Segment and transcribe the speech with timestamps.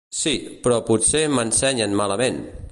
[0.19, 0.31] Sí,
[0.63, 2.45] però potser m'ensenyen malament!